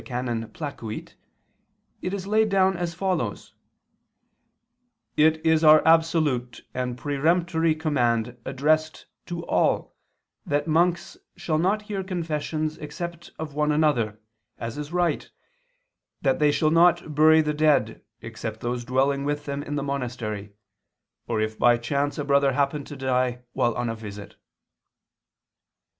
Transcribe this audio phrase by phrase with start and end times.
[0.01, 0.15] XVI, qu.
[0.15, 0.49] i, can.
[0.49, 1.15] Placuit)
[2.01, 3.53] it is laid down as follows:
[5.15, 9.93] "It is our absolute and peremptory command addressed to all
[10.43, 14.19] that monks shall not hear confessions except of one another,
[14.57, 15.29] as is right,
[16.23, 20.51] that they shall not bury the dead except those dwelling with them in the monastery,
[21.27, 24.35] or if by chance a brother happen to die while on a visit."